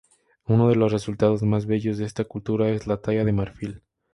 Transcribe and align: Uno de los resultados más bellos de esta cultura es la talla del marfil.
Uno 0.47 0.67
de 0.69 0.73
los 0.75 0.91
resultados 0.91 1.43
más 1.43 1.67
bellos 1.67 1.99
de 1.99 2.05
esta 2.05 2.23
cultura 2.25 2.69
es 2.69 2.87
la 2.87 2.97
talla 2.97 3.23
del 3.23 3.35
marfil. 3.35 3.83